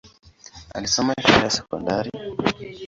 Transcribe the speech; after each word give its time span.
Alisoma 0.75 1.13
shule 1.21 1.37
ya 1.43 1.49
sekondari. 1.49 2.11